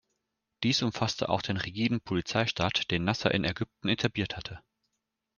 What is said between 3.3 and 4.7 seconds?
in Ägypten etabliert hatte.